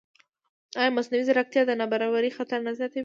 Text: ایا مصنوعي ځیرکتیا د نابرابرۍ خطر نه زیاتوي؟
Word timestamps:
ایا 0.79 0.89
مصنوعي 0.97 1.23
ځیرکتیا 1.27 1.61
د 1.69 1.71
نابرابرۍ 1.81 2.31
خطر 2.37 2.59
نه 2.67 2.71
زیاتوي؟ 2.77 2.99